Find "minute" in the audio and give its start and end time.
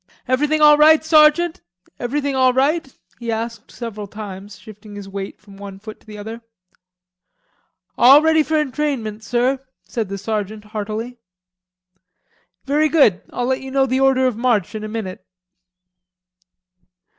14.87-15.23